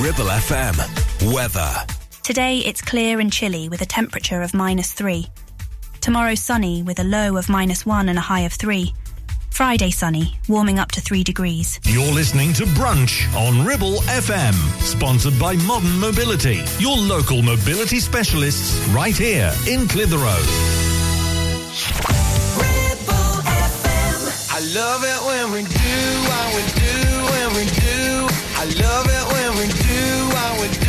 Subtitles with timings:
[0.00, 1.32] Ribble FM.
[1.32, 1.72] Weather.
[2.22, 5.26] Today it's clear and chilly with a temperature of minus 3.
[6.02, 8.92] Tomorrow sunny with a low of minus 1 and a high of 3.
[9.50, 11.80] Friday sunny, warming up to 3 degrees.
[11.84, 18.86] You're listening to Brunch on Ribble FM, sponsored by Modern Mobility, your local mobility specialists
[18.88, 20.44] right here in Clitheroe.
[22.60, 24.52] Ribble FM.
[24.52, 25.96] I love it when we do,
[26.28, 26.92] what we do,
[27.32, 28.28] when we do.
[28.58, 29.15] I love it
[30.36, 30.85] flowing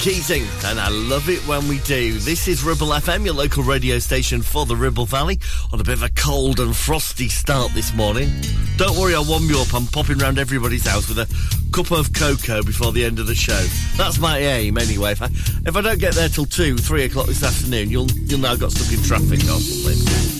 [0.00, 2.18] Keating, and I love it when we do.
[2.20, 5.38] This is Ribble FM, your local radio station for the Ribble Valley,
[5.74, 8.30] on a bit of a cold and frosty start this morning.
[8.78, 9.74] Don't worry, I'll warm you up.
[9.74, 11.26] I'm popping round everybody's house with a
[11.70, 13.62] cup of cocoa before the end of the show.
[13.98, 15.12] That's my aim, anyway.
[15.12, 15.26] If I,
[15.66, 18.72] if I don't get there till two, three o'clock this afternoon, you'll you'll now got
[18.72, 20.39] stuck in traffic or something.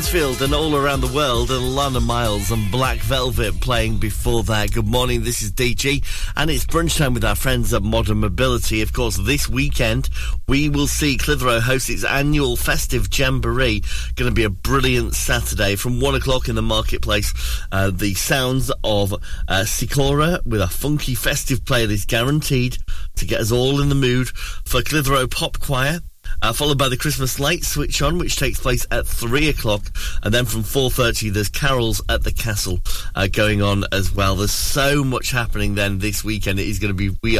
[0.00, 4.72] Mansfield and All Around the World and Alannah Myles and Black Velvet playing before that.
[4.72, 6.02] Good morning, this is DG
[6.36, 8.80] and it's brunch time with our friends at Modern Mobility.
[8.80, 10.08] Of course, this weekend
[10.48, 13.82] we will see Clitheroe host its annual festive jamboree.
[14.16, 17.34] Going to be a brilliant Saturday from one o'clock in the marketplace.
[17.70, 19.14] Uh, the sounds of
[19.48, 22.78] uh, Sikora with a funky festive play that is guaranteed
[23.16, 24.30] to get us all in the mood
[24.64, 26.00] for Clitheroe Pop Choir
[26.42, 29.82] uh, followed by the Christmas light switch on, which takes place at three o'clock,
[30.22, 32.78] and then from four thirty, there's carols at the castle
[33.14, 34.36] uh, going on as well.
[34.36, 36.58] There's so much happening then this weekend.
[36.58, 37.38] It is going to be we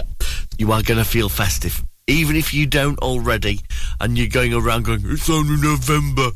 [0.59, 3.61] you are going to feel festive, even if you don't already,
[4.01, 6.31] and you're going around going, it's only November.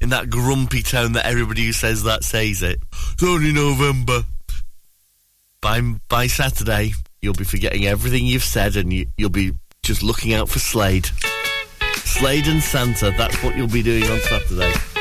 [0.00, 2.80] In that grumpy tone that everybody who says that says it.
[3.12, 4.24] It's only November.
[5.60, 9.52] By, by Saturday, you'll be forgetting everything you've said and you, will be
[9.84, 11.08] just looking out for Slade.
[12.04, 13.14] Slade and Santa.
[13.16, 14.91] That's what you'll be doing on Saturday.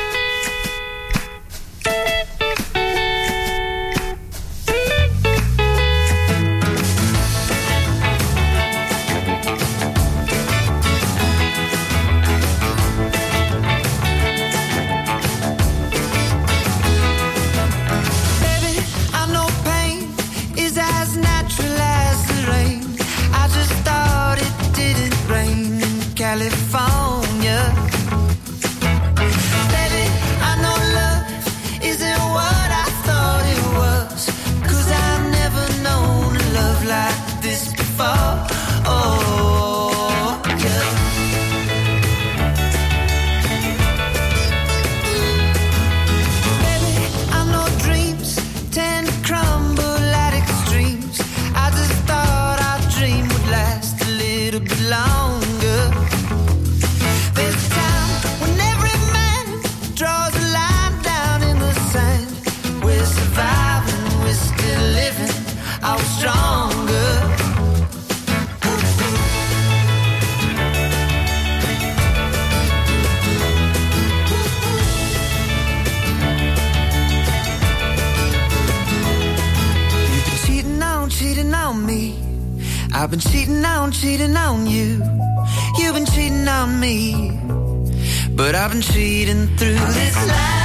[88.71, 90.60] I've been cheating through this life.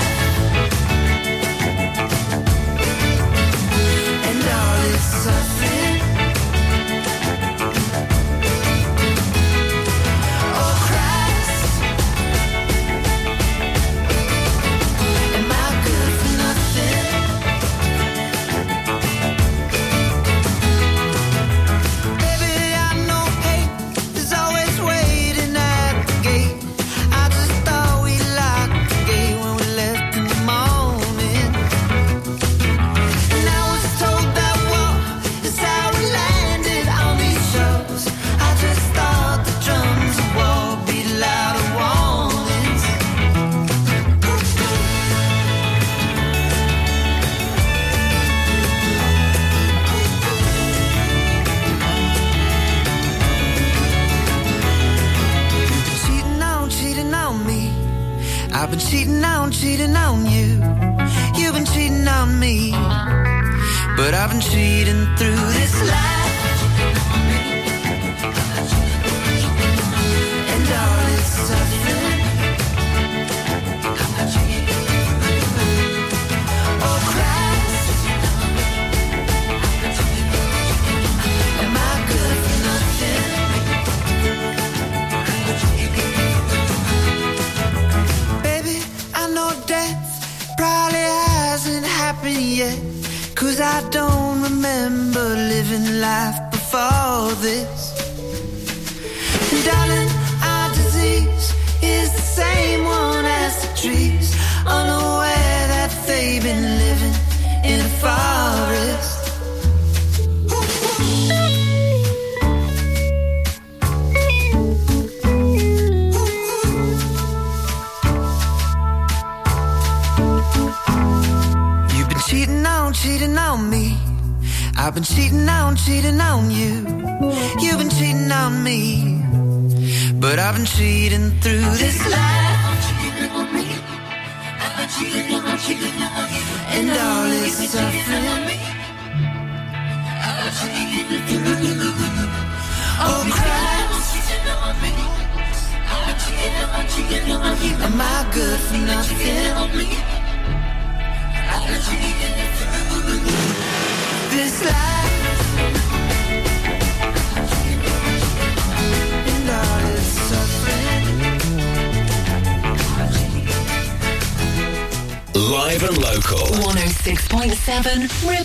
[167.96, 168.35] We.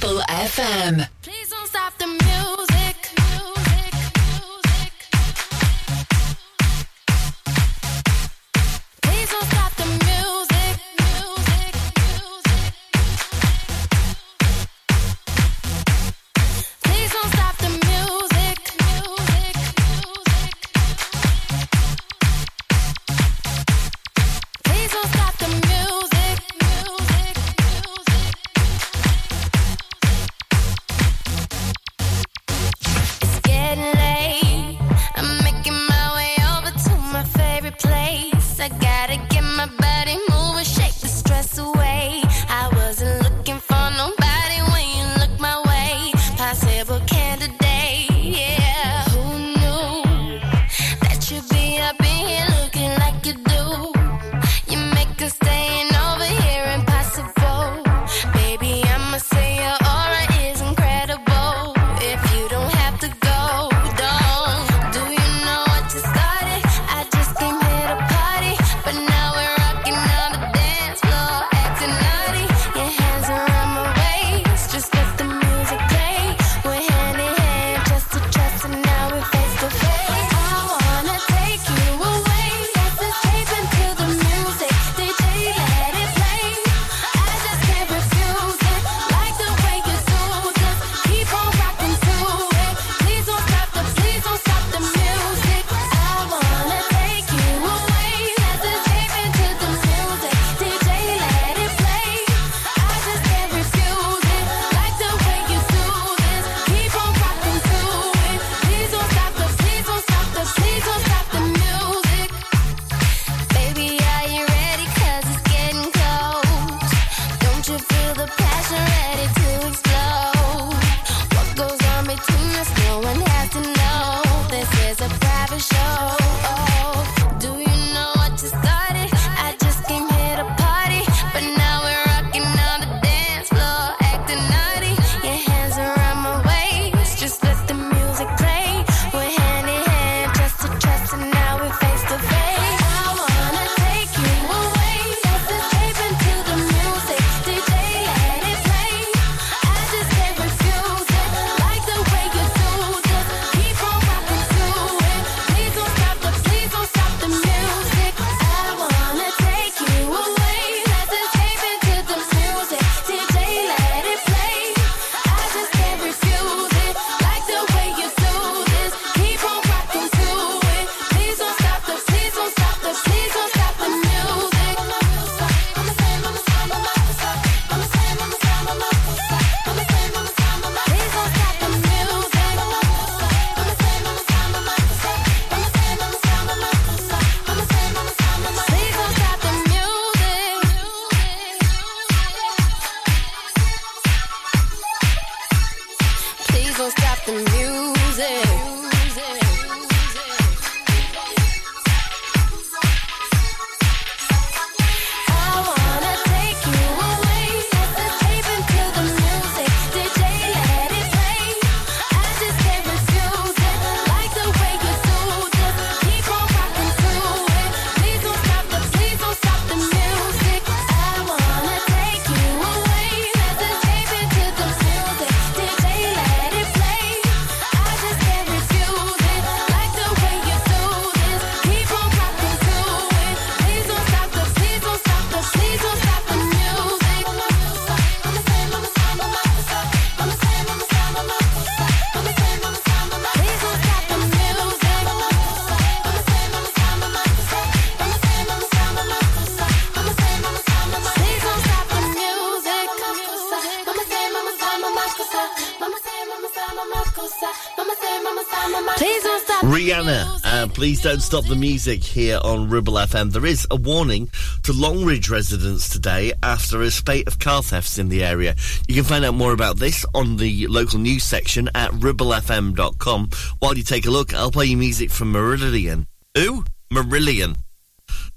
[259.92, 260.42] Rihanna.
[260.46, 263.30] Uh, please don't stop the music here on Ribble FM.
[263.34, 264.30] There is a warning
[264.64, 268.56] to Longridge residents today after a spate of car thefts in the area.
[268.88, 273.30] You can find out more about this on the local news section at ribblefm.com.
[273.60, 276.06] While you take a look, I'll play you music from Marillion.
[276.38, 276.64] Who?
[276.90, 277.58] Marillion.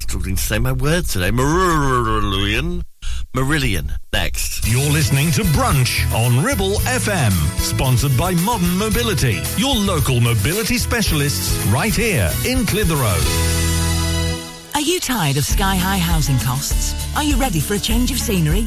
[0.01, 1.31] Struggling to say my words today.
[1.31, 2.83] Marillion.
[3.35, 3.91] Marillion.
[4.13, 4.67] Next.
[4.67, 11.65] You're listening to Brunch on Ribble FM, sponsored by Modern Mobility, your local mobility specialists
[11.67, 13.21] right here in Clitheroe.
[14.75, 16.95] Are you tired of sky high housing costs?
[17.17, 18.67] Are you ready for a change of scenery?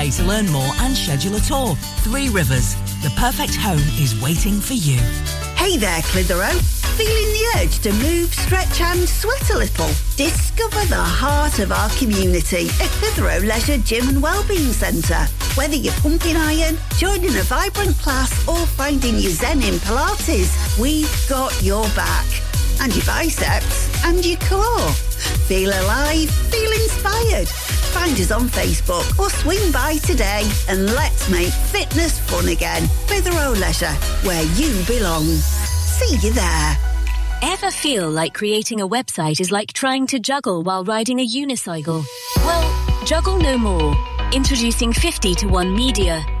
[0.09, 1.75] to learn more and schedule a tour.
[2.01, 4.97] Three Rivers, the perfect home is waiting for you.
[5.55, 6.57] Hey there, Clitheroe.
[6.97, 9.89] Feeling the urge to move, stretch and sweat a little?
[10.17, 15.27] Discover the heart of our community at Clitheroe Leisure Gym and Wellbeing Centre.
[15.55, 21.25] Whether you're pumping iron, joining a vibrant class or finding your zen in Pilates, we've
[21.29, 22.50] got your back.
[22.81, 24.89] And your biceps and your core.
[25.47, 27.47] Feel alive, feel inspired.
[27.47, 32.87] Find us on Facebook or swing by today and let's make fitness fun again.
[33.07, 35.25] Clitheroe Leisure, where you belong.
[35.25, 36.77] See you there.
[37.43, 42.03] Ever feel like creating a website is like trying to juggle while riding a unicycle?
[42.37, 43.95] Well, juggle no more.
[44.33, 46.40] Introducing 50 to 1 Media.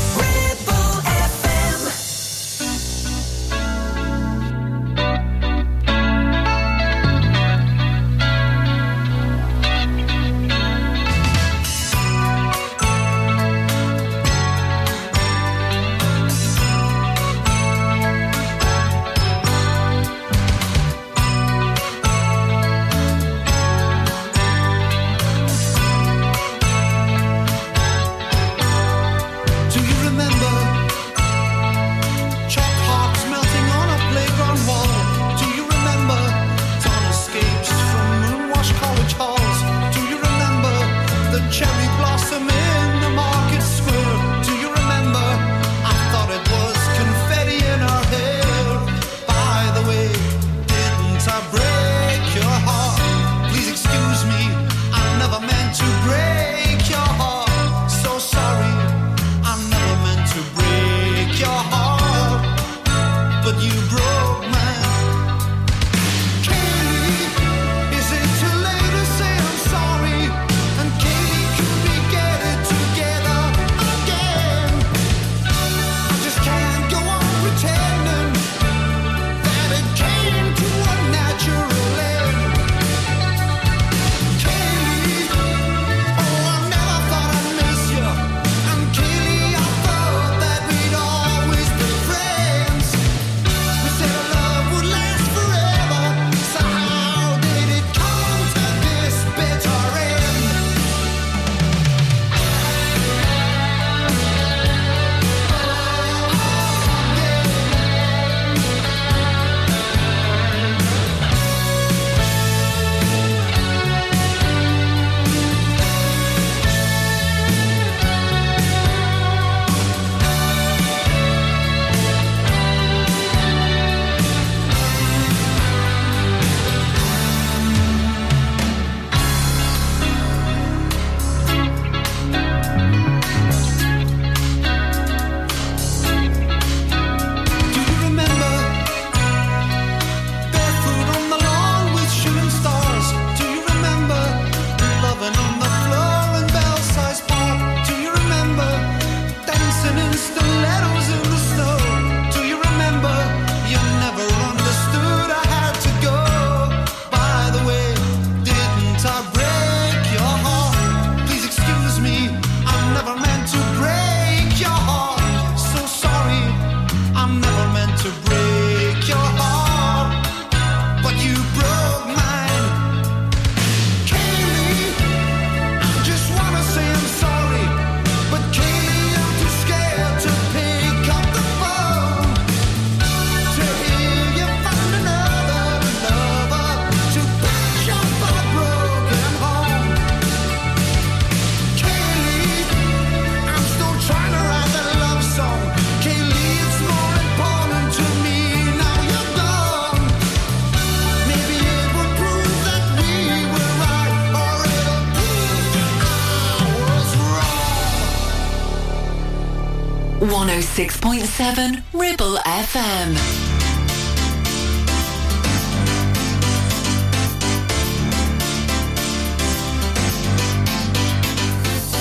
[210.51, 213.15] 106.7 Ribble FM.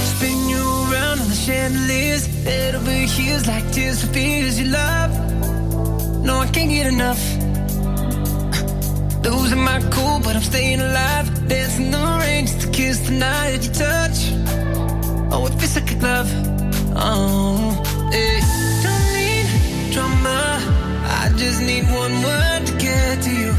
[0.03, 5.13] Spin you around on the chandeliers, head over heels like tears for fears you love.
[6.25, 7.23] No, I can't get enough.
[9.25, 11.47] Losing my cool, but I'm staying alive.
[11.47, 14.19] Dancing the rain just to kiss the night you touch.
[15.33, 16.31] Oh, it feels like a glove.
[16.97, 18.40] Oh, hey.
[18.85, 19.46] Don't need
[19.92, 20.38] drama.
[21.23, 23.53] I just need one word to get to you.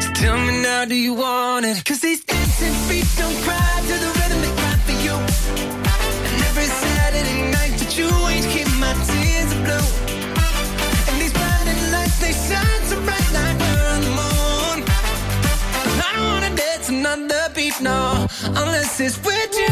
[0.00, 1.84] So tell me now, do you want it?
[1.84, 5.16] Cause these dancing feet don't cry to the rhythm they cry for you.
[6.26, 9.88] And every Saturday night that you ain't keep my tears blue.
[11.08, 14.78] And these blinding lights, they shine so bright like we're on the moon.
[16.06, 18.26] I don't wanna dance another beat, no,
[18.60, 19.70] unless it's with you.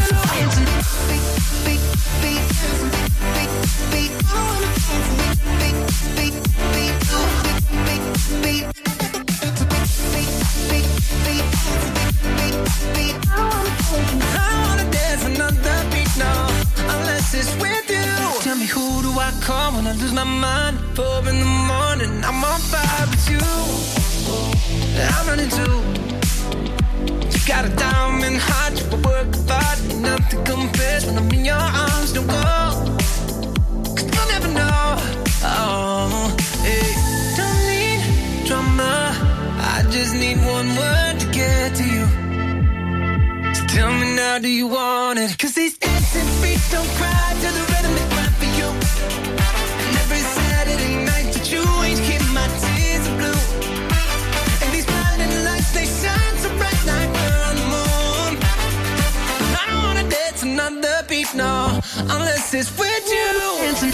[27.49, 32.13] Got a diamond heart, you work art, nothing compares when I'm in your arms.
[32.13, 32.78] Don't go,
[34.33, 34.97] never know.
[35.45, 36.91] Oh, hey.
[37.39, 38.01] Don't need
[38.47, 39.15] drama.
[39.75, 42.07] I just need one word to get to you.
[43.55, 45.37] So tell me now, do you want it?
[45.39, 48.69] Cause these dancing feet don't cry to the rhythm they cry for you.
[49.87, 53.41] And every Saturday night that you ain't keep my tears are blue.
[54.63, 58.31] And these blinding lights, they shine so bright like we're on the moon.
[59.61, 61.81] I don't wanna dance another beat, no,
[62.15, 63.31] unless it's with you.
[63.63, 63.91] Dancing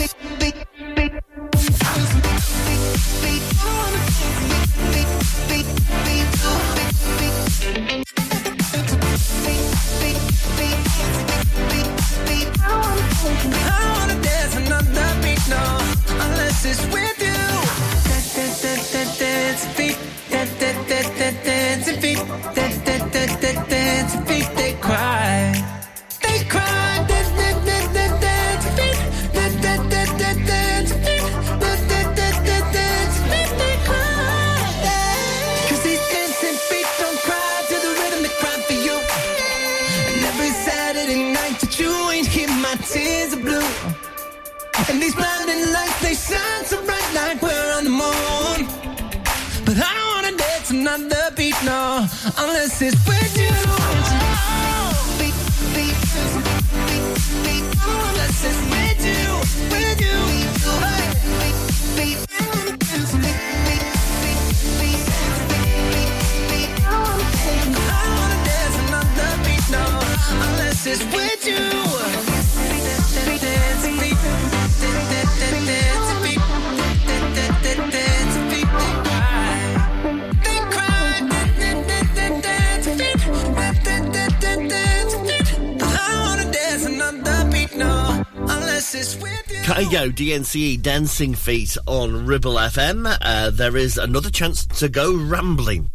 [90.05, 90.13] you.
[90.13, 93.17] DNCE Dancing Feet on Ribble FM.
[93.21, 95.91] Uh, there is another chance to go rambling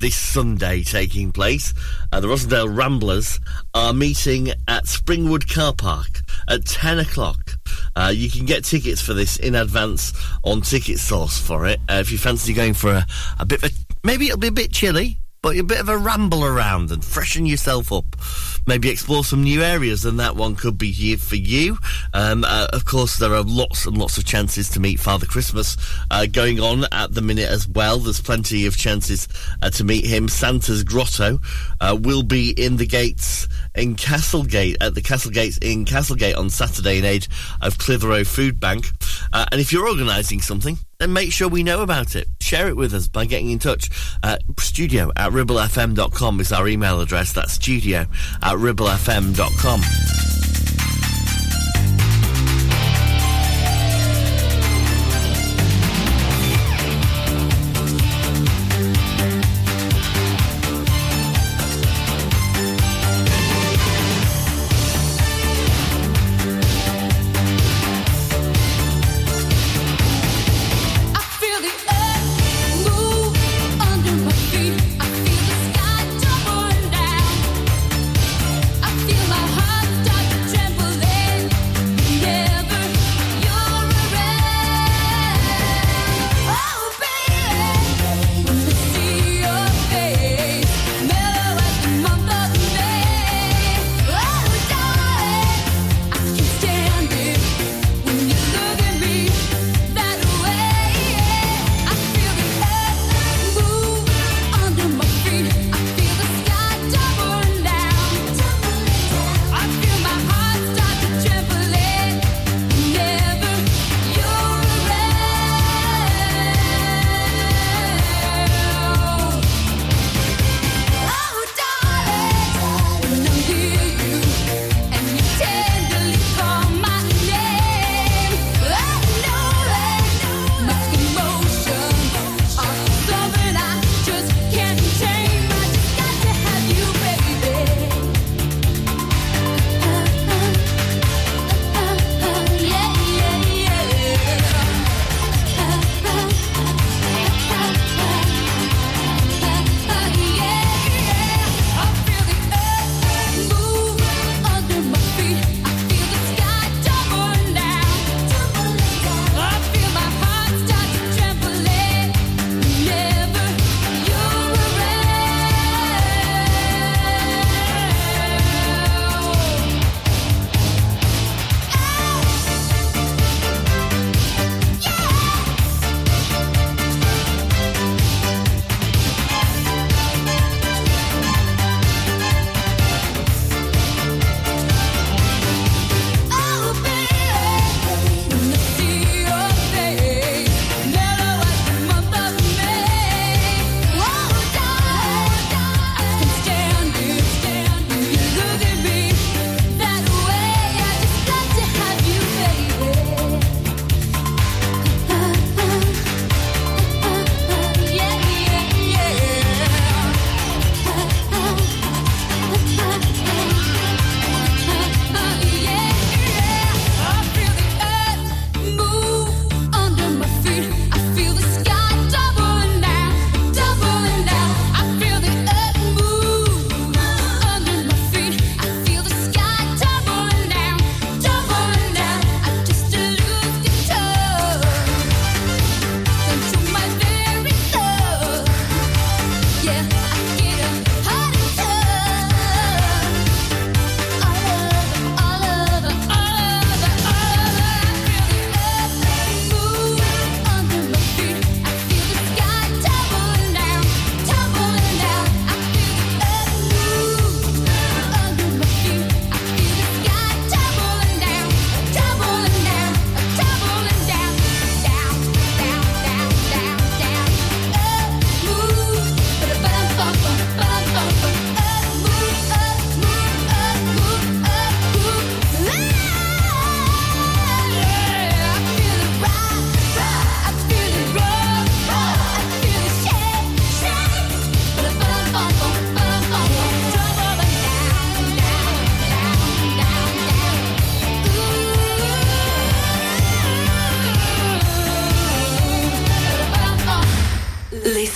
[0.00, 1.72] this Sunday taking place.
[2.12, 3.38] Uh, the Rossendale Ramblers
[3.74, 7.58] are meeting at Springwood Car Park at 10 o'clock.
[7.94, 11.78] Uh, you can get tickets for this in advance on Ticket Source for it.
[11.88, 13.06] Uh, if you fancy going for a,
[13.38, 15.96] a bit of a, maybe it'll be a bit chilly, but a bit of a
[15.96, 18.15] ramble around and freshen yourself up.
[18.66, 21.78] Maybe explore some new areas, and that one could be here for you.
[22.12, 25.76] Um, uh, of course, there are lots and lots of chances to meet Father Christmas
[26.10, 27.98] uh, going on at the minute as well.
[27.98, 29.28] There's plenty of chances
[29.62, 30.28] uh, to meet him.
[30.28, 31.38] Santa's Grotto
[31.80, 36.50] uh, will be in the gates in Castlegate, at the Castle Gates in Castlegate on
[36.50, 37.28] Saturday in aid
[37.60, 38.95] of Clitheroe Food Bank.
[39.32, 42.28] Uh, and if you're organising something, then make sure we know about it.
[42.40, 43.90] Share it with us by getting in touch.
[44.22, 47.32] Uh, studio at ribblefm.com is our email address.
[47.32, 48.06] That's studio
[48.42, 50.25] at ribblefm.com.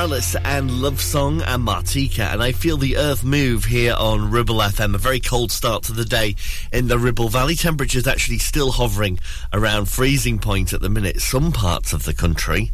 [0.00, 2.32] And Love Song and Martika.
[2.32, 4.94] And I feel the earth move here on Ribble FM.
[4.94, 6.36] A very cold start to the day
[6.72, 7.54] in the Ribble Valley.
[7.54, 9.18] Temperatures actually still hovering
[9.52, 11.20] around freezing point at the minute.
[11.20, 12.72] Some parts of the country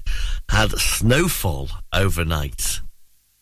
[0.49, 2.81] had snowfall overnight.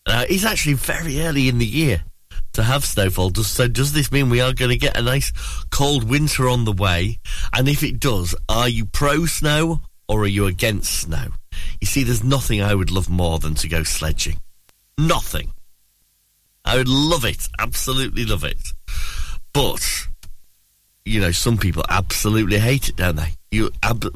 [0.07, 2.05] Now, it's actually very early in the year
[2.53, 3.35] to have snowfall.
[3.35, 5.31] So does this mean we are going to get a nice
[5.69, 7.19] cold winter on the way?
[7.53, 11.27] And if it does, are you pro snow or are you against snow?
[11.81, 14.37] You see, there's nothing I would love more than to go sledging.
[14.97, 15.51] Nothing.
[16.63, 17.47] I would love it.
[17.59, 18.73] Absolutely love it.
[19.53, 20.07] But,
[21.05, 23.33] you know, some people absolutely hate it, don't they?
[23.51, 23.71] You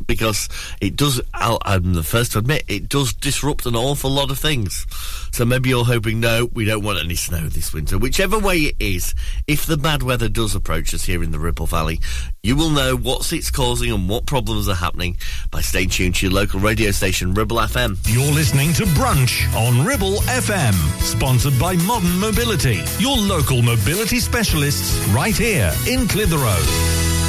[0.08, 0.50] because
[0.82, 1.22] it does.
[1.34, 4.86] I'll, I'm the first to admit it does disrupt an awful lot of things.
[5.32, 7.98] So maybe you're hoping, no, we don't want any snow this winter.
[7.98, 9.14] Whichever way it is,
[9.48, 12.02] if the bad weather does approach us here in the Ribble Valley,
[12.44, 15.18] you will know what's it's causing and what problems are happening
[15.52, 17.98] by staying tuned to your local radio station, Ribble FM.
[18.12, 24.98] You're listening to Brunch on Ribble FM, sponsored by Modern Mobility, your local mobility specialists
[25.10, 27.29] right here in Clitheroe.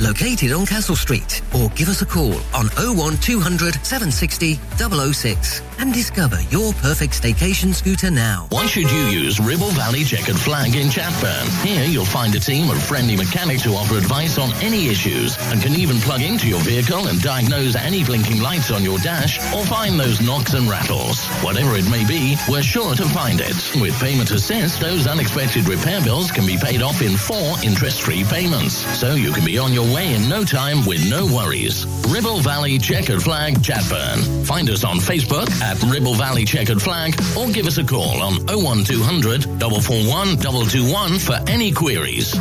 [0.00, 6.40] located on Castle Street, or give us a call on 01200 760 006 and discover
[6.50, 8.46] your perfect staycation scooter now.
[8.50, 11.48] Why should you use Ribble Valley Checkered Flag in Chatburn?
[11.64, 15.60] Here you'll find a team of friendly mechanics who offer advice on any issues and
[15.60, 19.64] can even plug into your vehicle and diagnose any blinking lights on your dash or
[19.64, 21.26] find those knocks and rattles.
[21.42, 23.56] Whatever it may be, we're sure to find it.
[23.80, 28.74] With Payment Assist, those unexpected repair bills can be paid off in four interest-free payments.
[28.98, 31.86] So you can be on your way in no time with no worries.
[32.08, 34.46] Ribble Valley Checkered Flag Chatburn.
[34.46, 38.34] Find us on Facebook at Ribble Valley Checkered Flag or give us a call on
[38.46, 42.34] 01200 441 221 for any queries.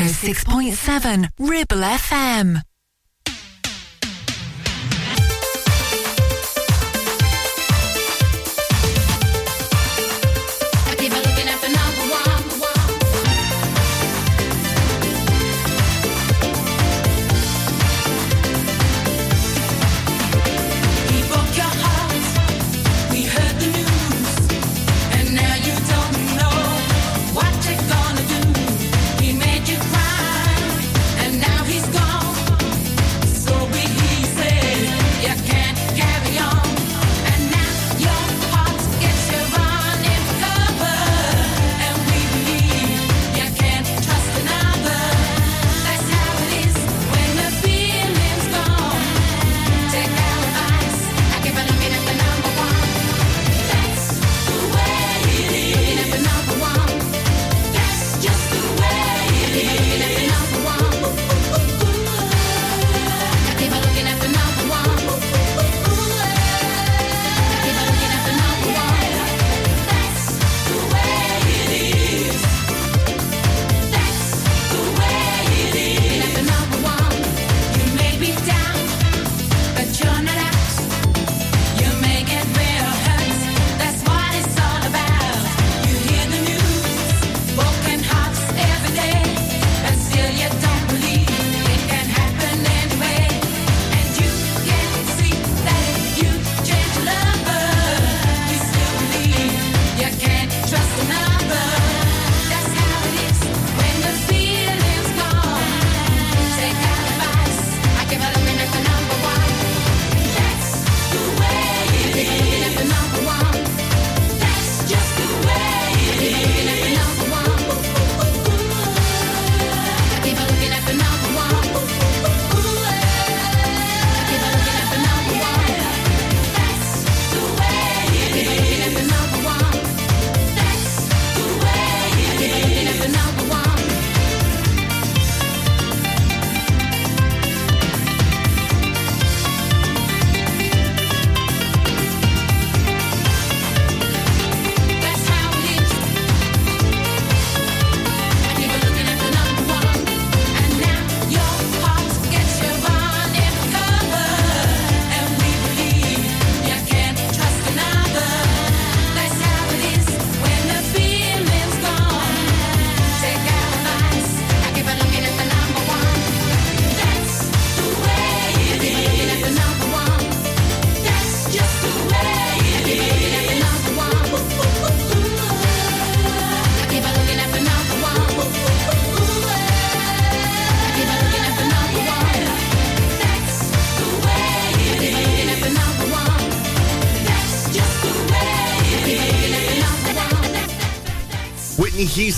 [0.00, 2.69] 106.7 Ribble FM.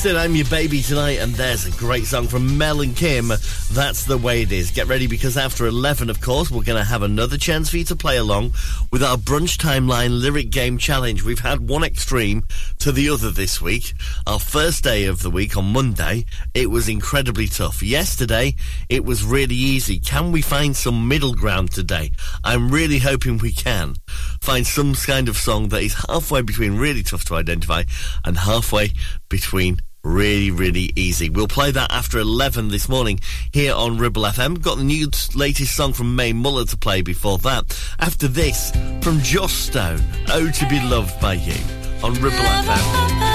[0.05, 3.29] I'm Your Baby tonight, and there's a great song from Mel and Kim.
[3.71, 4.73] That's the way it is.
[4.73, 7.85] Get ready because after 11, of course, we're going to have another chance for you
[7.85, 8.53] to play along
[8.91, 11.23] with our Brunch Timeline Lyric Game Challenge.
[11.23, 12.43] We've had one extreme
[12.81, 13.95] to the other this week.
[14.27, 17.81] Our first day of the week on Monday, it was incredibly tough.
[17.81, 18.57] Yesterday,
[18.89, 20.01] it was really easy.
[20.01, 22.11] Can we find some middle ground today?
[22.43, 23.95] I'm really hoping we can
[24.41, 27.85] find some kind of song that is halfway between really tough to identify
[28.25, 28.91] and halfway
[29.29, 31.31] between Really, really easy.
[31.31, 33.21] We'll play that after 11 this morning
[33.53, 34.61] here on Ribble FM.
[34.61, 37.79] Got the new latest song from Mae Muller to play before that.
[38.01, 41.55] After this, from Joss Stone, Oh To Be Loved By You
[42.03, 43.32] on Ribble FM.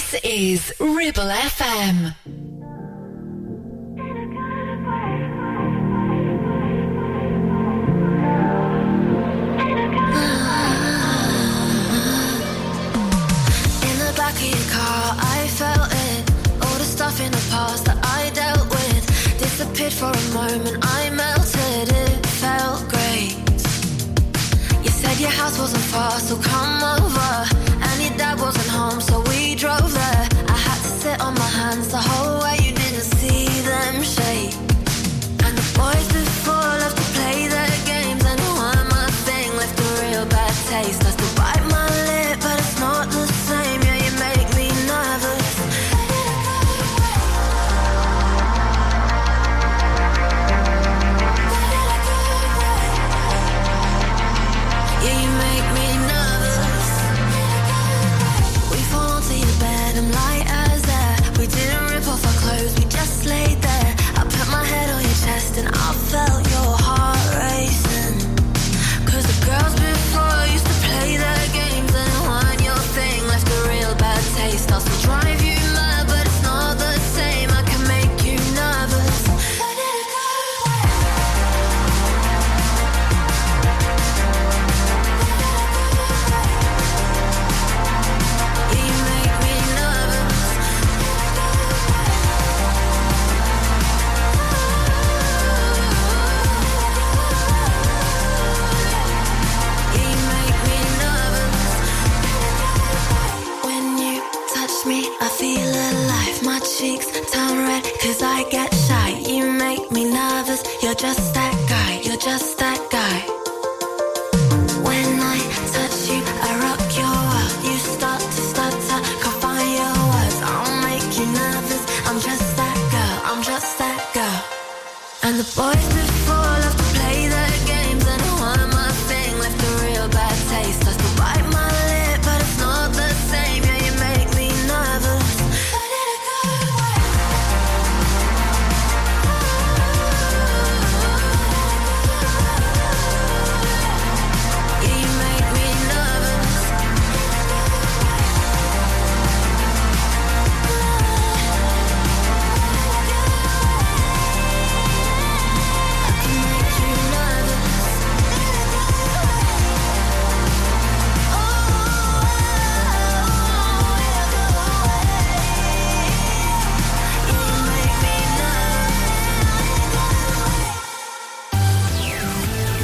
[0.00, 2.14] This is Ribble FM.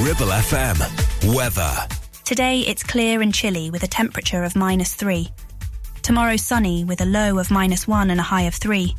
[0.06, 1.34] Ribble FM.
[1.34, 1.74] Weather.
[2.24, 5.30] Today it's clear and chilly with a temperature of minus three.
[6.02, 8.94] Tomorrow sunny with a low of minus one and a high of three.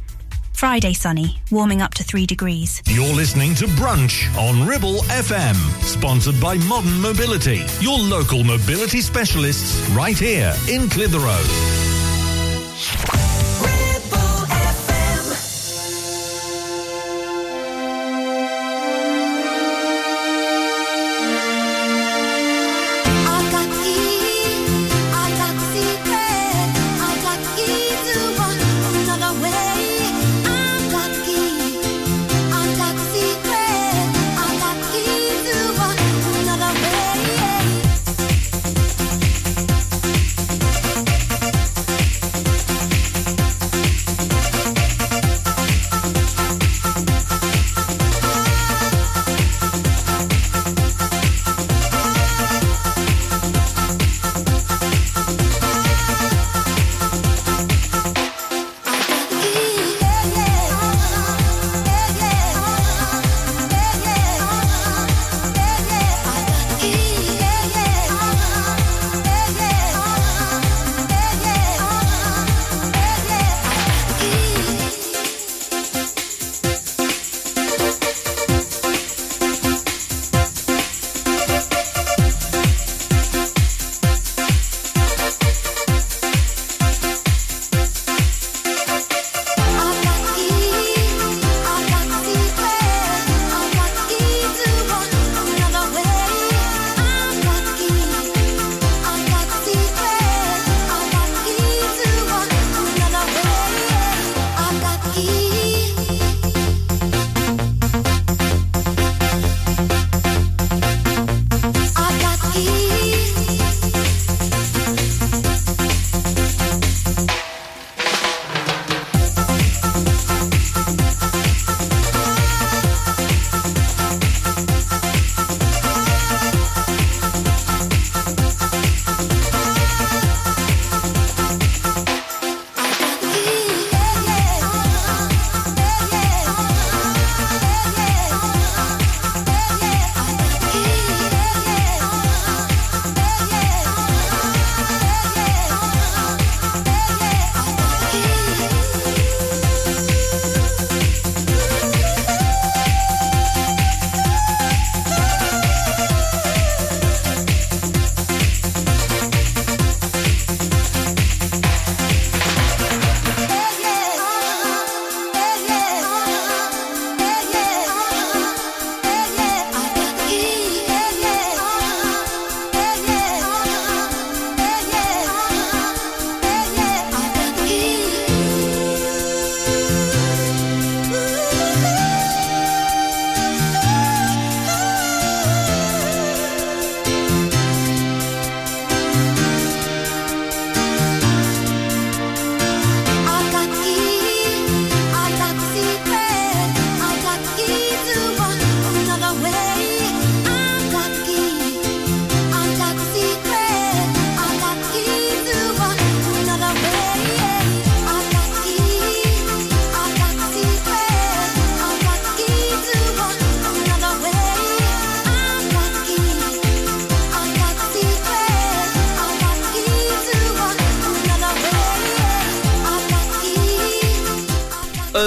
[0.51, 2.81] Friday sunny, warming up to 3 degrees.
[2.87, 9.89] You're listening to Brunch on Ribble FM, sponsored by Modern Mobility, your local mobility specialists
[9.91, 11.43] right here in Clitheroe.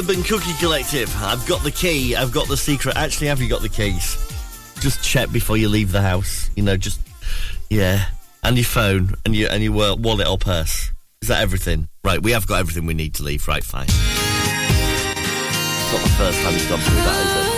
[0.01, 1.14] Urban Cookie Collective.
[1.22, 2.16] I've got the key.
[2.16, 2.96] I've got the secret.
[2.96, 4.16] Actually, have you got the keys?
[4.80, 6.48] Just check before you leave the house.
[6.57, 7.01] You know, just
[7.68, 8.07] yeah,
[8.42, 10.90] and your phone and your and your wallet or purse.
[11.20, 11.86] Is that everything?
[12.03, 13.46] Right, we have got everything we need to leave.
[13.46, 13.88] Right, fine.
[13.88, 13.92] It's
[15.92, 17.49] not the first time you've gone through that, is it?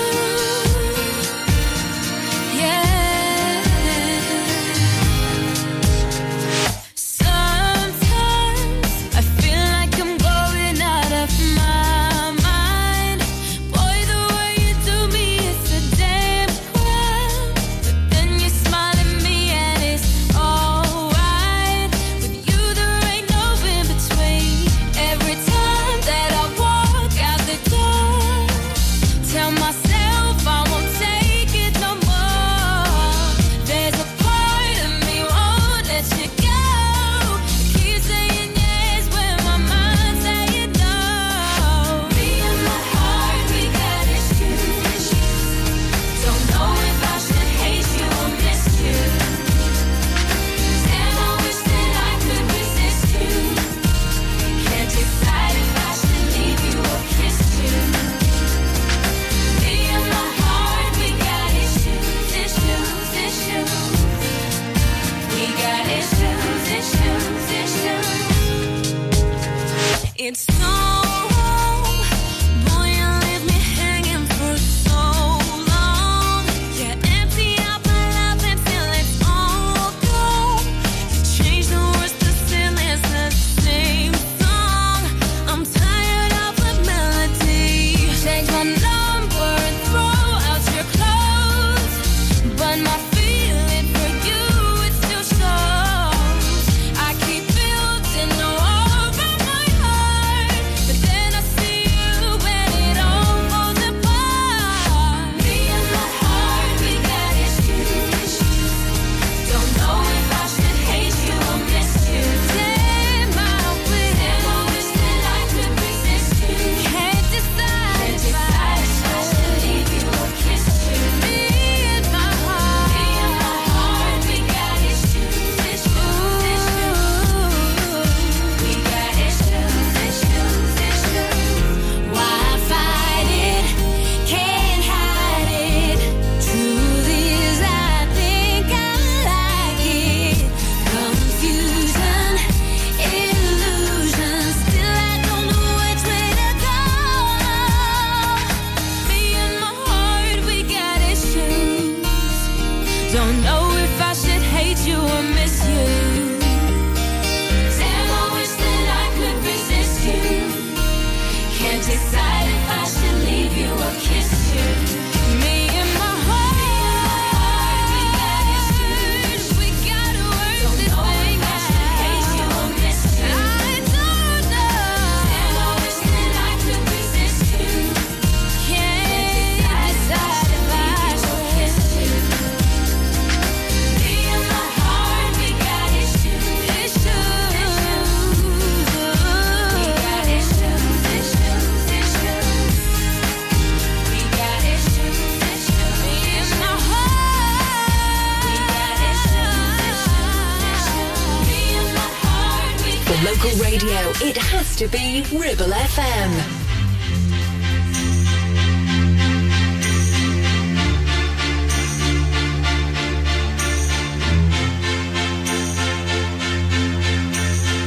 [203.32, 206.32] local radio, it has to be Ribble FM.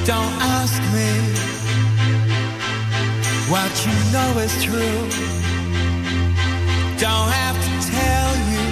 [0.05, 1.11] Don't ask me
[3.51, 4.99] what you know is true.
[6.97, 8.65] Don't have to tell you.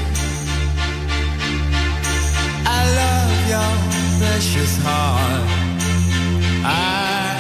[2.66, 3.72] I love your
[4.20, 5.63] precious heart.
[6.66, 7.36] I,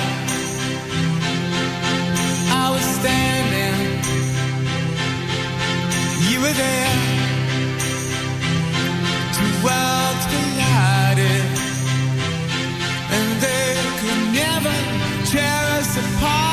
[2.51, 3.79] I was standing,
[6.29, 6.95] you were there.
[9.37, 11.45] Two worlds collided,
[13.15, 14.75] and they could never
[15.31, 16.52] tear us apart.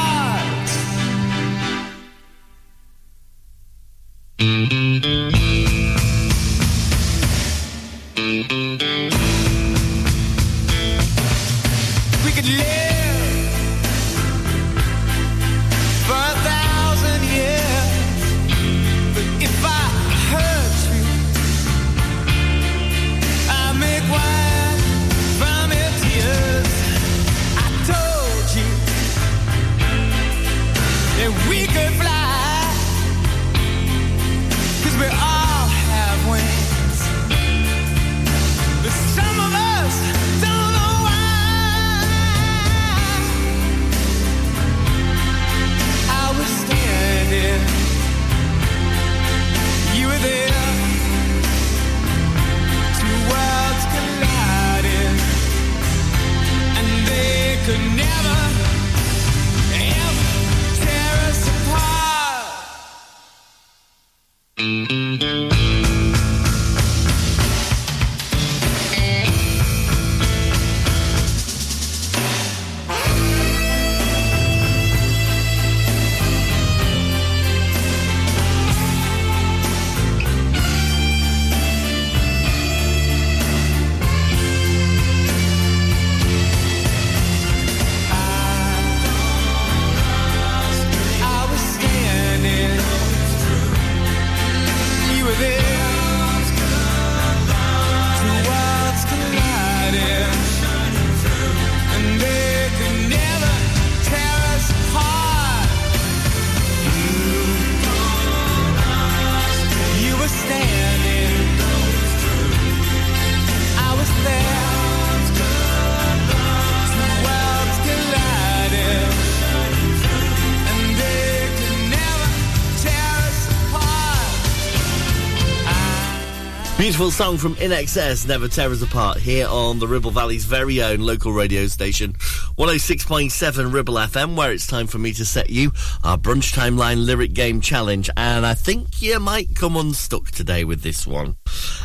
[127.00, 131.00] Beautiful song from INXS, Never Tear Us Apart, here on the Ribble Valley's very own
[131.00, 132.12] local radio station,
[132.58, 135.72] 106.7 Ribble FM, where it's time for me to set you
[136.04, 138.10] our brunch timeline lyric game challenge.
[138.18, 141.36] And I think you might come unstuck today with this one.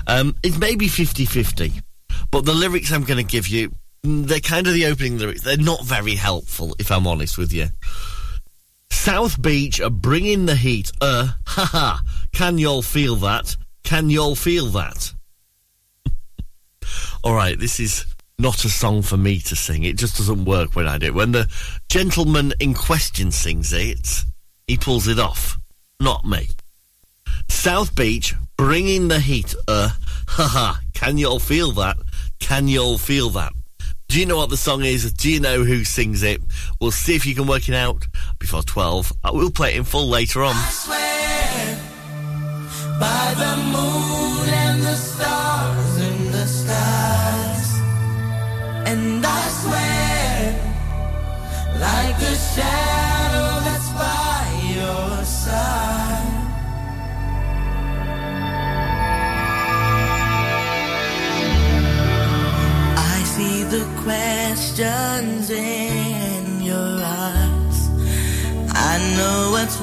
[0.06, 1.72] Um, it's maybe 50 50,
[2.30, 3.72] but the lyrics I'm going to give you,
[4.06, 5.44] mm, they're kind of the opening lyrics.
[5.44, 7.68] They're not very helpful, if I'm honest with you.
[8.92, 10.92] South Beach are bringing the heat.
[11.00, 12.00] Uh, haha.
[12.34, 13.56] Can y'all feel that?
[13.86, 15.14] Can y'all feel that?
[17.24, 18.06] All right, this is
[18.40, 19.84] not a song for me to sing.
[19.84, 21.14] It just doesn't work when I do.
[21.14, 21.48] When the
[21.88, 24.26] gentleman in question sings it,
[24.68, 25.60] he pulls it off.
[26.00, 26.48] Not me.
[27.48, 29.54] South Beach, bringing the heat.
[29.68, 29.92] Uh,
[30.28, 30.80] haha.
[30.94, 31.98] Can y'all feel that?
[32.40, 33.54] Can y'all feel that?
[34.08, 35.14] Do you know what the song is?
[35.14, 36.42] Do you know who sings it?
[36.82, 38.08] We'll see if you can work it out
[38.40, 39.14] before 12.
[39.24, 40.56] I will play it in full later on.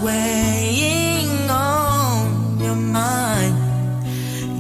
[0.03, 3.57] Weighing on your mind.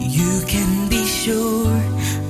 [0.00, 1.80] You can be sure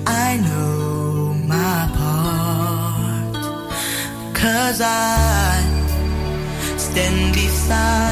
[0.06, 3.34] I know my part.
[4.34, 5.60] Cause I
[6.76, 8.11] stand beside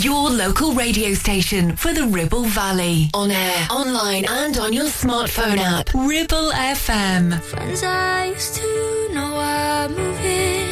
[0.00, 3.10] Your local radio station for the Ribble Valley.
[3.14, 5.92] On air, online, and on your smartphone app.
[5.92, 7.40] Ribble FM.
[7.42, 10.67] Friends I used to know are moving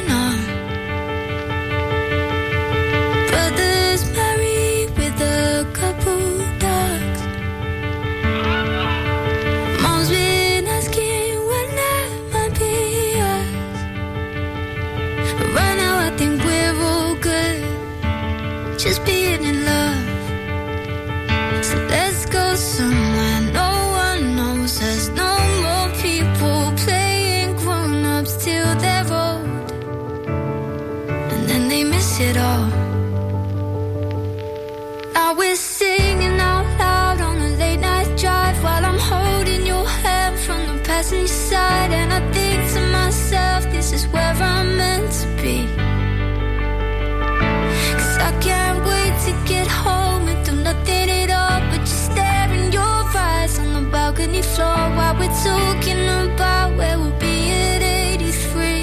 [54.54, 58.82] floor while we're talking about where we'll be at 83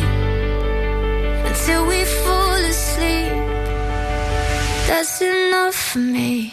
[1.50, 3.34] until we fall asleep.
[4.88, 6.52] That's enough for me.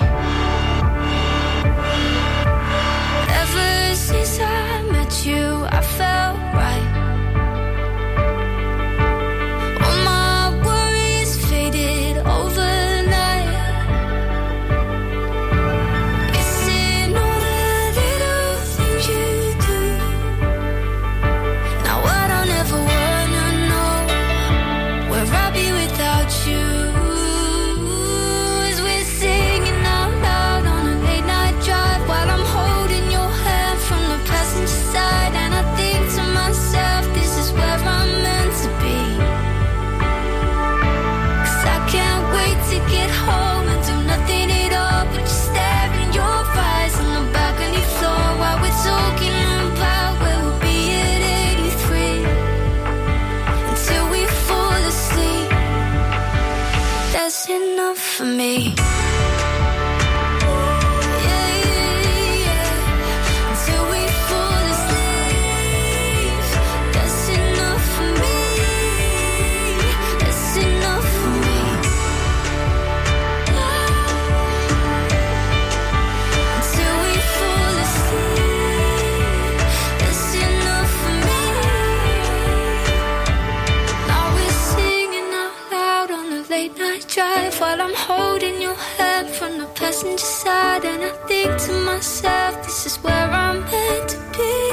[87.91, 90.85] I'm holding your hand from the passenger side.
[90.85, 94.71] And I think to myself, this is where I'm meant to be.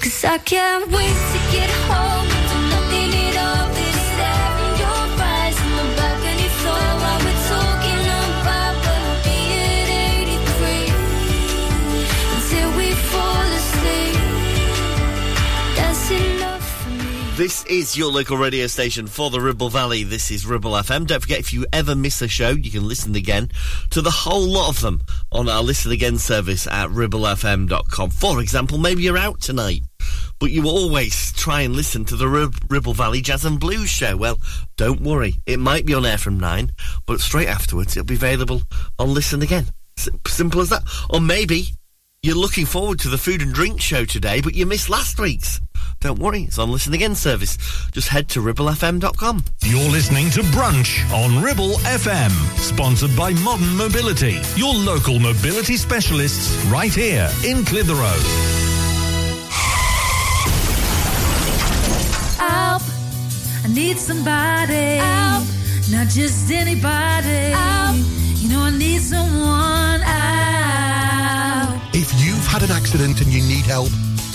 [0.00, 2.11] Cause I can't wait to get home
[17.42, 20.04] This is your local radio station for the Ribble Valley.
[20.04, 21.08] This is Ribble FM.
[21.08, 23.50] Don't forget, if you ever miss a show, you can listen again
[23.90, 25.02] to the whole lot of them
[25.32, 28.10] on our Listen Again service at ribblefm.com.
[28.10, 29.80] For example, maybe you're out tonight,
[30.38, 34.16] but you always try and listen to the Rib- Ribble Valley Jazz and Blues show.
[34.16, 34.38] Well,
[34.76, 35.34] don't worry.
[35.44, 36.70] It might be on air from 9,
[37.06, 38.62] but straight afterwards it'll be available
[39.00, 39.66] on Listen Again.
[39.98, 40.84] S- simple as that.
[41.10, 41.70] Or maybe
[42.22, 45.60] you're looking forward to the food and drink show today, but you missed last week's.
[46.02, 47.56] Don't worry, it's on Listen Again service.
[47.92, 49.44] Just head to ribblefm.com.
[49.62, 56.52] You're listening to Brunch on Ribble FM, sponsored by Modern Mobility, your local mobility specialists
[56.66, 58.18] right here in Clitheroe.
[62.36, 62.82] Help!
[63.64, 64.96] I need somebody.
[64.98, 65.44] Help!
[65.92, 67.52] Not just anybody.
[67.54, 67.96] Help!
[68.42, 70.00] You know, I need someone.
[70.00, 70.20] Help!
[71.94, 73.92] If you've had an accident and you need help,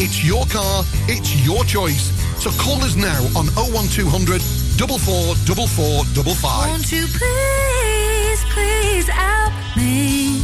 [0.00, 2.12] It's your car, it's your choice.
[2.40, 6.68] So call us now on 01200 444455.
[6.70, 10.40] Won't you please, please help me?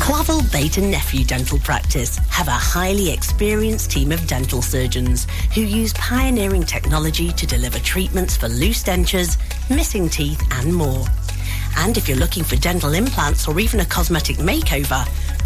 [0.00, 5.60] Clavel Bait and Nephew Dental Practice have a highly experienced team of dental surgeons who
[5.60, 9.38] use pioneering technology to deliver treatments for loose dentures,
[9.70, 11.06] missing teeth, and more.
[11.76, 15.06] And if you're looking for dental implants or even a cosmetic makeover,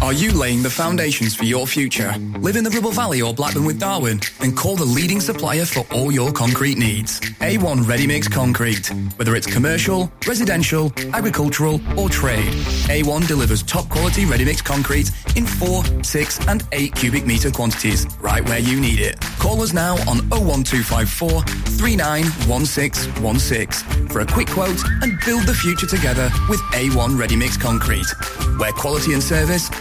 [0.00, 2.14] Are you laying the foundations for your future?
[2.38, 4.20] Live in the Ribble Valley or Blackburn with Darwen?
[4.38, 7.20] Then call the leading supplier for all your concrete needs.
[7.20, 8.90] A1 Ready Mix Concrete.
[9.16, 12.52] Whether it's commercial, residential, agricultural or trade,
[12.88, 18.06] A1 delivers top quality ready mix concrete in 4, 6 and 8 cubic metre quantities
[18.20, 19.20] right where you need it.
[19.38, 26.28] Call us now on 01254 391616 for a quick quote and build the future together
[26.48, 28.06] with A1 Ready Mix Concrete,
[28.58, 29.70] where quality and service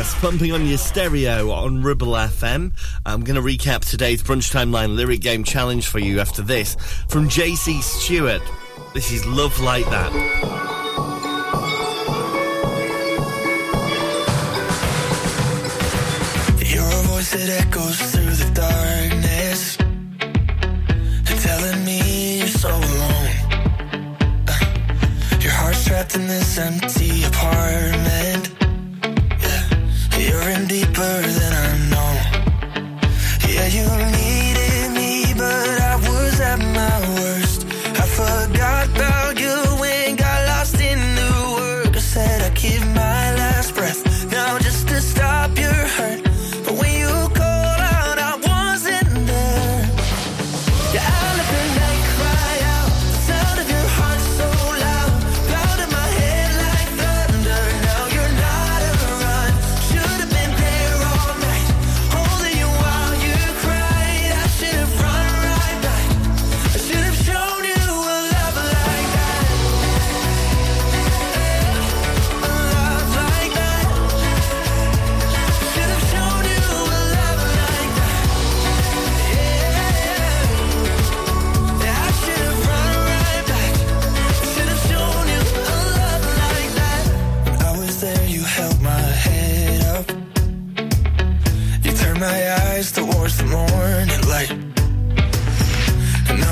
[0.00, 2.72] Pumping on your stereo on Ribble FM.
[3.04, 6.74] I'm going to recap today's Brunch Timeline lyric game challenge for you after this
[7.08, 8.40] from JC Stewart.
[8.94, 10.10] This is Love Like That.
[17.32, 18.19] That echoes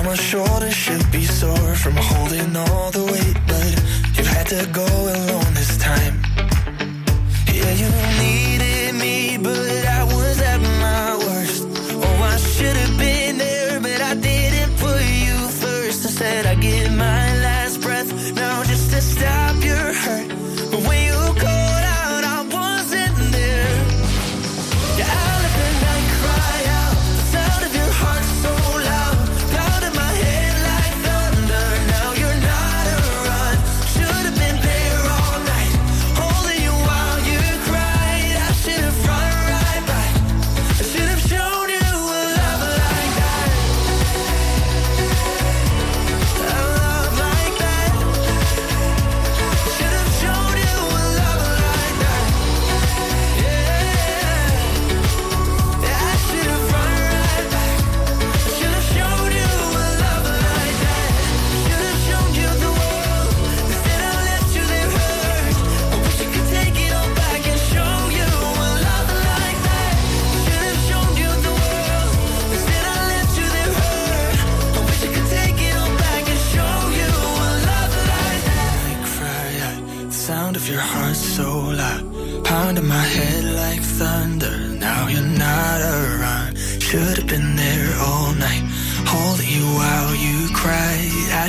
[0.08, 3.72] my shoulders should be sore from holding all the weight, but
[4.16, 6.14] you've had to go alone this time.
[7.52, 7.88] Yeah, you
[8.24, 11.66] needed me, but I was at my worst.
[11.92, 16.06] Oh, I should have been there, but I didn't put you first.
[16.06, 19.47] Instead, I give my last breath now just to stop.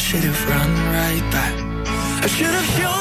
[0.10, 1.54] should have run right back.
[2.24, 2.99] I should have shown.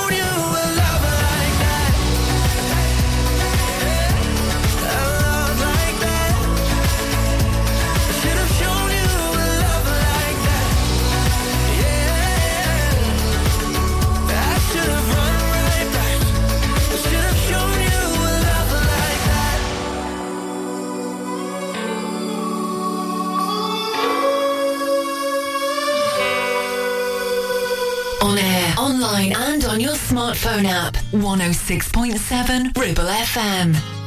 [29.79, 30.95] on your smartphone app.
[31.13, 33.98] 106.7 Ribble FM.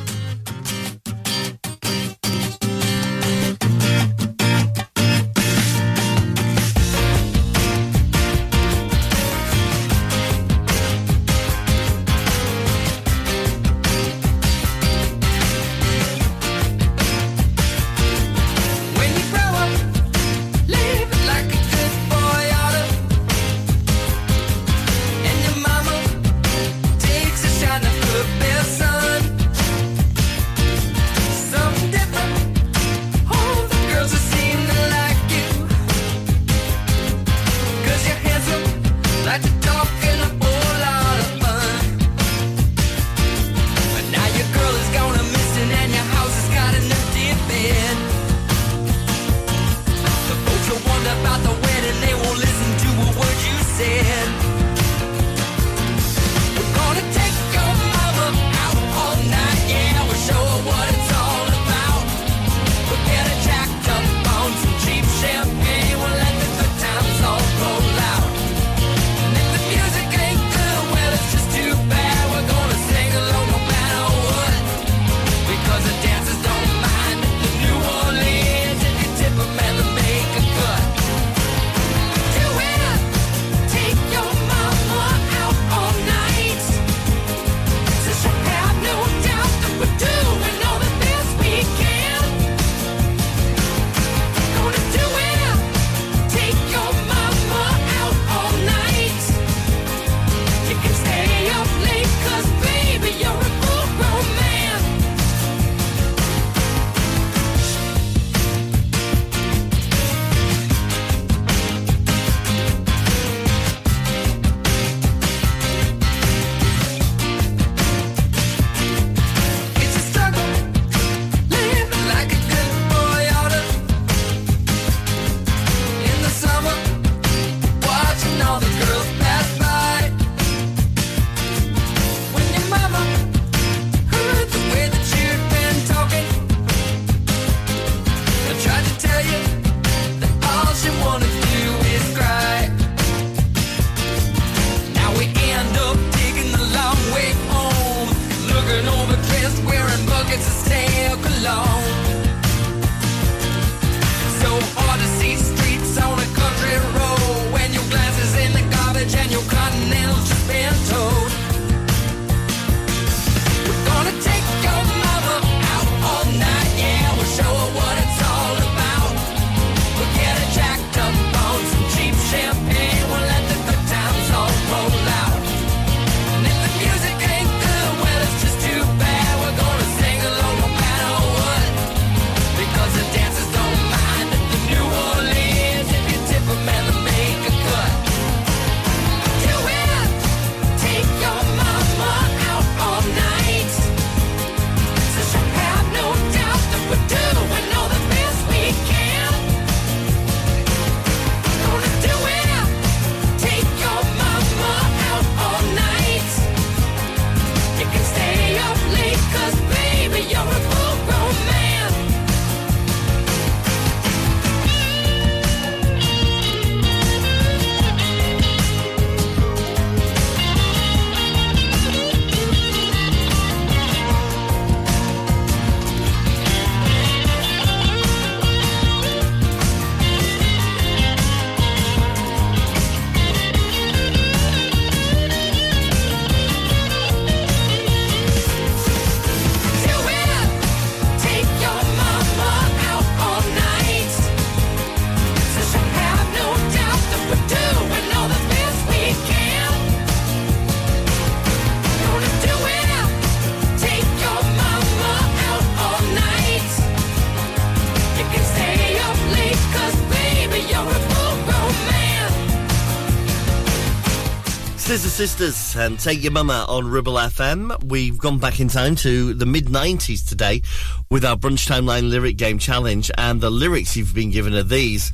[265.22, 267.84] Sisters and Take Your Mama on Ribble FM.
[267.84, 270.64] We've gone back in time to the mid 90s today
[271.12, 275.12] with our Brunch Timeline Lyric Game Challenge, and the lyrics you've been given are these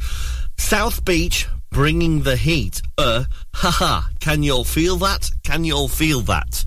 [0.58, 2.82] South Beach bringing the heat.
[2.98, 4.04] Uh, haha.
[4.22, 5.30] Can y'all feel that?
[5.44, 6.66] Can y'all feel that?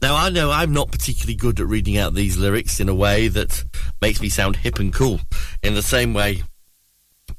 [0.00, 3.26] Now, I know I'm not particularly good at reading out these lyrics in a way
[3.26, 3.64] that
[4.00, 5.18] makes me sound hip and cool,
[5.60, 6.44] in the same way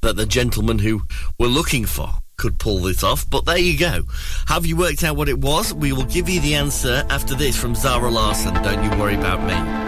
[0.02, 1.00] that the gentleman who
[1.38, 4.02] we're looking for could pull this off, but there you go.
[4.46, 5.74] Have you worked out what it was?
[5.74, 8.54] We will give you the answer after this from Zara Larsson.
[8.54, 9.87] Don't you worry about me.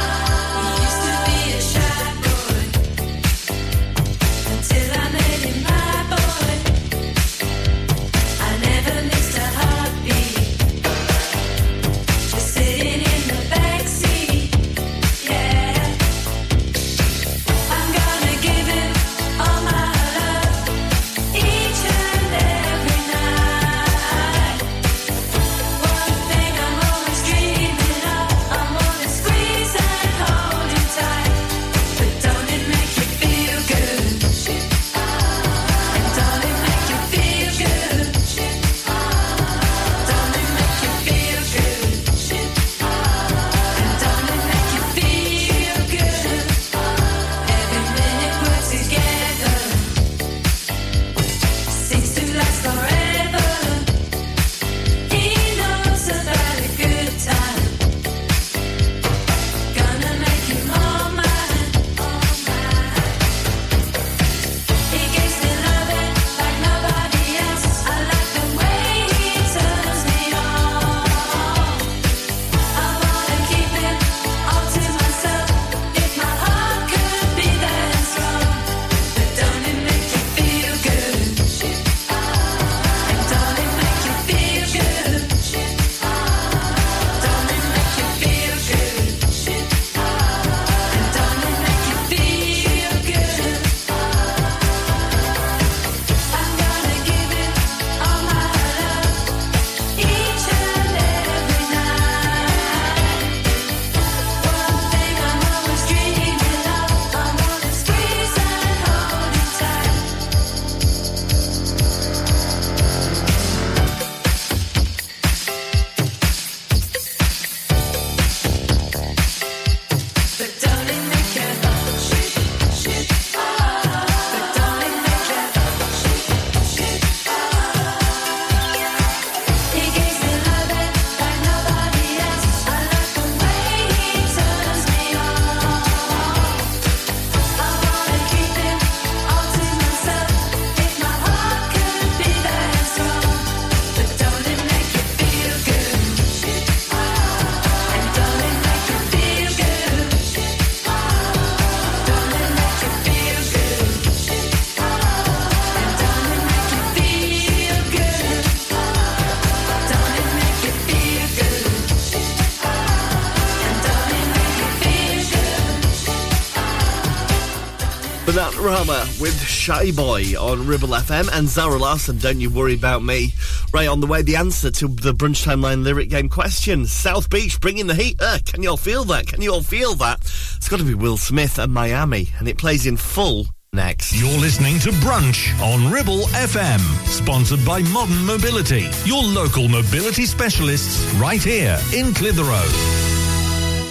[169.61, 173.31] Shy Boy on Ribble FM and Zara Larsson, Don't You Worry About Me.
[173.71, 176.87] Right on the way, the answer to the Brunch Timeline lyric game question.
[176.87, 178.17] South Beach bringing the heat.
[178.19, 179.27] Uh, can you all feel that?
[179.27, 180.21] Can you all feel that?
[180.21, 184.19] It's got to be Will Smith and Miami, and it plays in full next.
[184.19, 191.05] You're listening to Brunch on Ribble FM, sponsored by Modern Mobility, your local mobility specialists
[191.19, 192.65] right here in Clitheroe.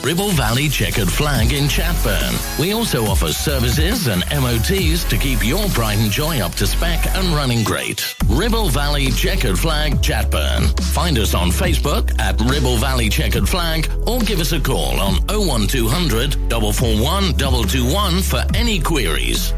[0.02, 2.34] Ribble Valley Checkered Flag in Chatburn.
[2.60, 7.06] We also offer services and MOTs to keep your pride and joy up to spec
[7.16, 8.14] and running great.
[8.28, 10.78] Ribble Valley Checkered Flag Chatburn.
[10.92, 15.14] Find us on Facebook at Ribble Valley Checkered Flag or give us a call on
[15.28, 19.54] 01200 441 221 for any queries.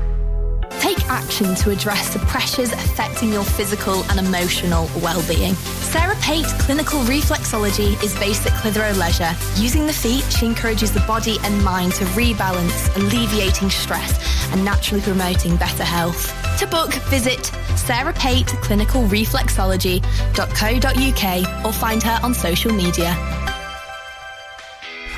[0.78, 5.54] Take action to address the pressures affecting your physical and emotional well-being.
[5.92, 9.36] Sarah Pate Clinical Reflexology is based at Clitheroe Leisure.
[9.56, 14.18] Using the feet, she encourages the body and mind to rebalance, alleviating stress
[14.52, 16.32] and naturally promoting better health.
[16.60, 17.44] To book, visit
[17.76, 23.14] Sarah Pate Clinical Reflexology.co.uk or find her on social media.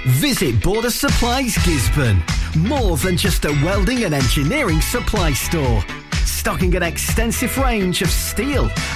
[0.07, 2.21] Visit Border Supplies Gisburn.
[2.57, 5.85] More than just a welding and engineering supply store.
[6.25, 8.69] Stocking an extensive range of steel,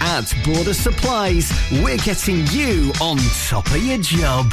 [0.00, 1.52] At Border Supplies,
[1.82, 3.18] we're getting you on
[3.48, 4.52] top of your job.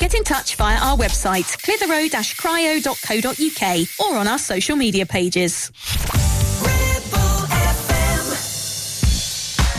[0.01, 5.71] Get in touch via our website, clitheroe-cryo.co.uk or on our social media pages.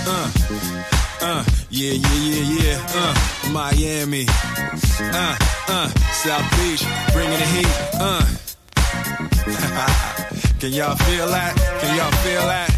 [0.07, 0.31] Uh,
[1.23, 2.87] uh, yeah, yeah, yeah, yeah.
[2.95, 3.15] Uh,
[3.51, 4.27] Miami.
[5.01, 5.37] Uh,
[5.67, 7.67] uh, South Beach, bringing the heat.
[7.95, 8.25] Uh.
[10.61, 11.57] Can y'all feel that?
[11.81, 12.71] Can y'all feel that?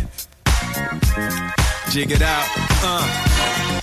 [1.90, 2.46] Jig it out.
[2.82, 3.82] Uh.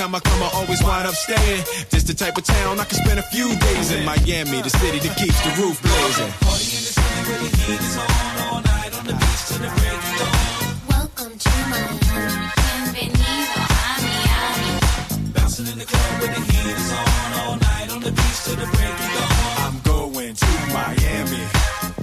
[0.01, 1.63] I come, I always wind up staying.
[1.91, 4.03] This the type of town I can spend a few days in.
[4.03, 6.31] Miami, the city that keeps the roof blazing.
[6.41, 8.09] Party in the sun where the heat is on
[8.49, 10.73] all night on the beach till the break of dawn.
[10.89, 12.01] Welcome to Miami.
[12.57, 14.73] Bienvenido a Miami.
[15.37, 18.57] Bouncing in the club where the heat is on all night on the beach till
[18.57, 19.53] the break of dawn.
[19.69, 21.45] I'm going to Miami.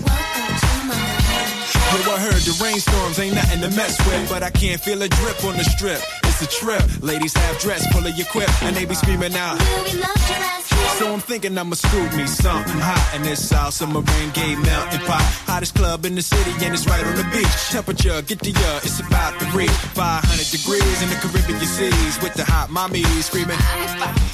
[0.06, 1.98] Welcome to Miami.
[1.98, 5.08] Yo, I heard the rainstorms ain't nothing to mess with, but I can't feel a
[5.10, 5.98] drip on the strip.
[6.40, 7.02] It's a trip.
[7.02, 9.58] Ladies have dress full of your quip, and they be screaming out.
[9.58, 10.78] We love your ass here.
[10.98, 15.22] So I'm thinking I'ma scoop me something hot in this South Submarine Gay melting pot.
[15.46, 17.54] Hottest club in the city and it's right on the beach.
[17.70, 22.34] Temperature, get the uh, it's about to reach 500 degrees in the Caribbean seas with
[22.34, 23.58] the hot mommy screaming.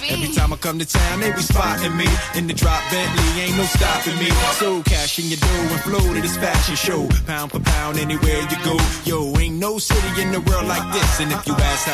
[0.09, 3.56] Every time I come to town, they be spotting me in the drop Bentley, ain't
[3.56, 4.31] no stopping me.
[4.56, 7.09] So cash in your dough and flow to this fashion show.
[7.26, 8.76] Pound for pound, anywhere you go.
[9.05, 11.20] Yo, ain't no city in the world like this.
[11.20, 11.94] And if you ask how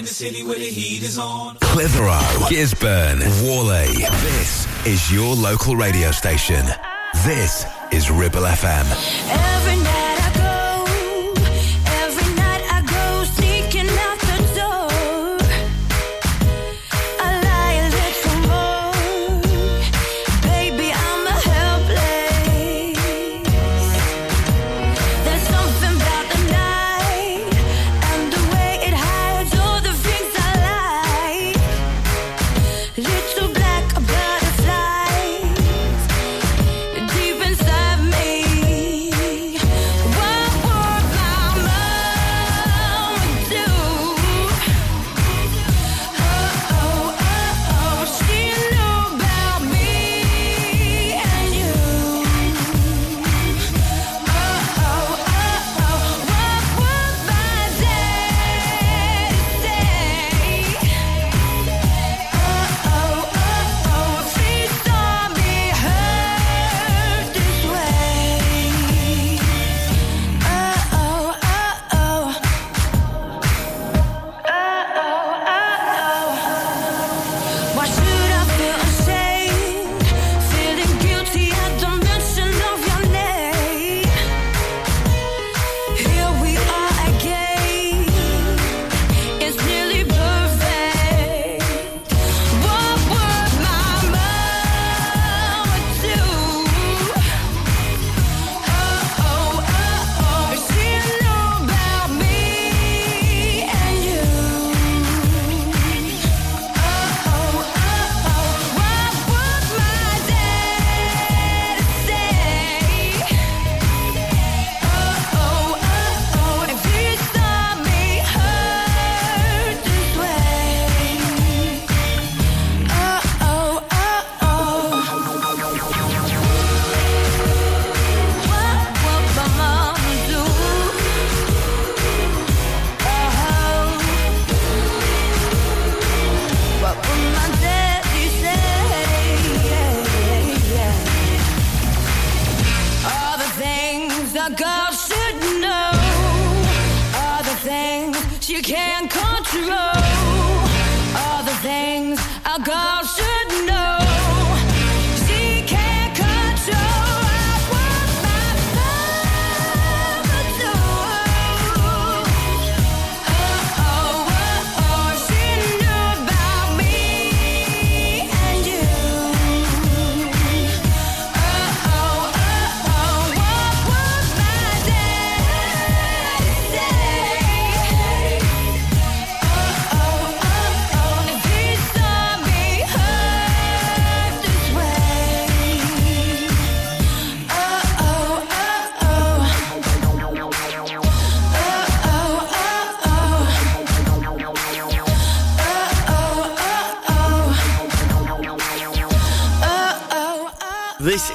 [0.00, 1.56] In the city where the heat is on.
[1.56, 3.92] Clitheroe, Gisburn, Whalley.
[4.22, 6.64] This is your local radio station.
[7.26, 10.29] This is Ribble FM.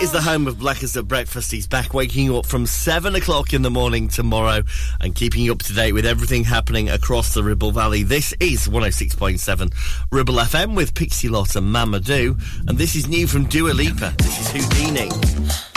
[0.05, 1.51] Is the home of Blackers at Breakfast.
[1.51, 4.61] He's back waking you up from 7 o'clock in the morning tomorrow
[5.01, 8.03] and keeping you up to date with everything happening across the Ribble Valley.
[8.03, 9.73] This is 106.7
[10.11, 12.37] Ribble FM with Pixie Lott and Mama Do.
[12.67, 14.13] And this is new from Dua Lipa.
[14.19, 15.74] This is Houdini.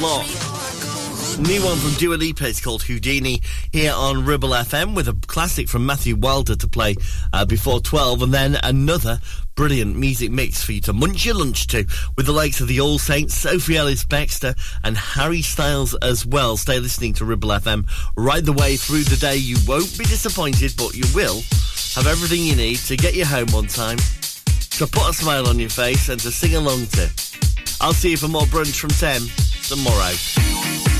[0.00, 0.24] lot.
[1.40, 3.40] New one from Dua Lipa, it's called Houdini,
[3.72, 6.96] here on Ribble FM with a classic from Matthew Wilder to play
[7.32, 9.20] uh, before 12, and then another
[9.54, 11.86] brilliant music mix for you to munch your lunch to
[12.16, 14.54] with the likes of the All Saints, Sophie Ellis Bextor,
[14.84, 16.56] and Harry Styles as well.
[16.56, 19.36] Stay listening to Ribble FM right the way through the day.
[19.36, 21.42] You won't be disappointed, but you will
[21.94, 25.58] have everything you need to get you home on time, to put a smile on
[25.58, 27.10] your face, and to sing along to.
[27.80, 30.99] I'll see you for more brunch from 10 tomorrow.